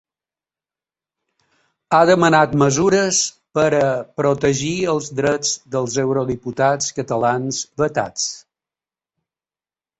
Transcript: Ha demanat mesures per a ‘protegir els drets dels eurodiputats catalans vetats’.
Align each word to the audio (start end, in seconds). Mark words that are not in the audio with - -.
Ha 1.97 1.99
demanat 2.09 2.55
mesures 2.61 3.19
per 3.59 3.67
a 3.81 3.91
‘protegir 4.23 4.73
els 4.95 5.11
drets 5.21 5.53
dels 5.77 6.01
eurodiputats 6.07 6.91
catalans 7.01 7.63
vetats’. 7.85 8.29